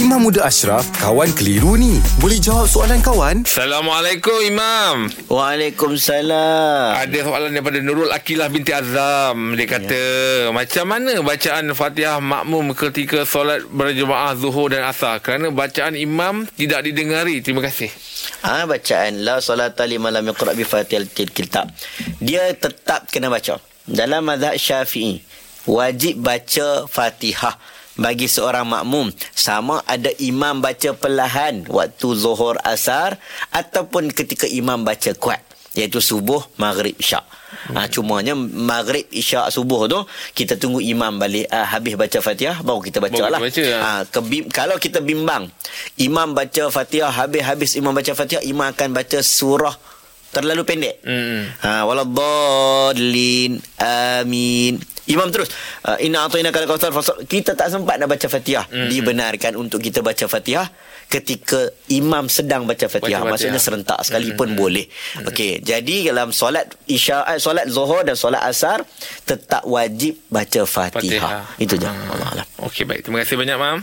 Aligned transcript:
Imam 0.00 0.24
Muda 0.24 0.48
Ashraf, 0.48 0.88
kawan 0.96 1.28
keliru 1.36 1.76
ni. 1.76 2.00
Boleh 2.24 2.40
jawab 2.40 2.64
soalan 2.64 3.04
kawan? 3.04 3.44
Assalamualaikum 3.44 4.32
Imam 4.48 5.12
Waalaikumsalam. 5.28 7.04
Ada 7.04 7.20
soalan 7.20 7.52
daripada 7.52 7.84
Nurul 7.84 8.08
Akilah 8.08 8.48
binti 8.48 8.72
Azam 8.72 9.52
Dia 9.60 9.68
kata 9.68 9.92
ya. 9.92 10.56
Macam 10.56 10.88
mana 10.88 11.20
bacaan 11.20 11.68
Fatihah 11.76 12.16
makmum 12.16 12.72
ketika 12.72 13.28
solat 13.28 13.68
berjemaah 13.68 14.32
Zuhur 14.40 14.72
dan 14.72 14.88
Asar 14.88 15.20
Kerana 15.20 15.52
bacaan 15.52 15.92
imam 15.92 16.48
tidak 16.56 16.80
didengari 16.88 17.44
Terima 17.44 17.60
kasih 17.60 17.92
Ah 18.40 18.64
ha, 18.64 18.72
bacaan 18.72 19.20
la 19.20 19.44
salata 19.44 19.84
liman 19.84 20.16
lam 20.16 20.24
yaqra 20.32 20.56
bi 20.56 20.64
fatihatil 20.64 21.28
kitab. 21.28 21.68
Dia 22.24 22.48
tetap 22.56 23.12
kena 23.12 23.28
baca. 23.28 23.60
Dalam 23.84 24.24
mazhab 24.24 24.56
Syafi'i 24.56 25.20
wajib 25.68 26.24
baca 26.24 26.88
Fatihah 26.88 27.60
bagi 27.98 28.30
seorang 28.30 28.66
makmum 28.68 29.10
sama 29.34 29.82
ada 29.88 30.10
imam 30.22 30.62
baca 30.62 30.94
perlahan 30.94 31.66
waktu 31.66 32.06
zuhur 32.14 32.60
asar 32.62 33.18
ataupun 33.50 34.14
ketika 34.14 34.46
imam 34.46 34.86
baca 34.86 35.10
kuat 35.18 35.42
iaitu 35.74 36.02
subuh 36.02 36.42
maghrib 36.58 36.94
isyak 36.98 37.22
Ha, 37.70 37.86
cumanya 37.90 38.34
maghrib 38.38 39.06
isyak 39.10 39.50
subuh 39.50 39.86
tu 39.90 39.98
kita 40.34 40.54
tunggu 40.54 40.78
imam 40.82 41.18
balik 41.18 41.50
uh, 41.50 41.66
habis 41.66 41.94
baca 41.98 42.18
Fatihah 42.22 42.62
baru 42.62 42.78
kita 42.82 42.98
baca 43.02 43.14
baru 43.14 43.30
lah. 43.30 43.40
Baca, 43.42 43.62
ya. 43.62 43.78
ha, 43.78 43.90
kebim, 44.06 44.46
kalau 44.50 44.78
kita 44.78 45.02
bimbang 45.02 45.50
imam 45.98 46.34
baca 46.34 46.70
Fatihah 46.70 47.10
habis-habis 47.10 47.74
imam 47.78 47.90
baca 47.94 48.14
Fatihah 48.14 48.42
imam 48.46 48.70
akan 48.70 48.88
baca 48.94 49.18
surah 49.22 49.74
terlalu 50.30 50.62
pendek. 50.62 51.02
Hmm. 51.02 51.50
Ha 51.62 51.86
waladdallin 51.86 53.58
amin. 53.82 54.78
Imam 55.08 55.28
terus 55.32 55.48
uh, 55.88 55.96
inna 56.02 56.28
atayna 56.28 56.52
kal 56.52 56.68
kautsar 56.68 56.92
kita 57.24 57.56
tak 57.56 57.72
sempat 57.72 57.96
nak 57.96 58.12
baca 58.12 58.26
Fatihah. 58.28 58.66
Hmm. 58.68 58.88
Dibenarkan 58.92 59.56
untuk 59.56 59.80
kita 59.80 60.04
baca 60.04 60.28
Fatihah 60.28 60.68
ketika 61.10 61.72
imam 61.90 62.28
sedang 62.30 62.68
baca 62.68 62.86
Fatihah. 62.86 63.24
Baca 63.24 63.32
Maksudnya 63.34 63.58
serentak 63.58 63.98
sekalipun 64.04 64.54
hmm. 64.54 64.58
boleh. 64.58 64.86
Hmm. 64.86 65.28
Okey, 65.32 65.64
jadi 65.64 66.12
dalam 66.12 66.30
solat 66.30 66.76
Isya 66.86 67.26
eh, 67.34 67.40
solat 67.40 67.66
Zuhur 67.72 68.04
dan 68.04 68.14
solat 68.14 68.44
Asar 68.44 68.84
tetap 69.24 69.64
wajib 69.64 70.20
baca 70.30 70.62
Fatihah. 70.68 71.00
Fatihah. 71.00 71.44
Itu 71.56 71.74
je. 71.80 71.88
Hmm. 71.88 72.12
Allah 72.12 72.46
Okey 72.60 72.84
baik. 72.84 73.08
Terima 73.08 73.24
kasih 73.24 73.36
banyak, 73.40 73.56
Mam. 73.56 73.80